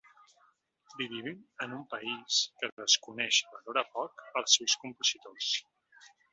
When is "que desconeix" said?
2.63-3.41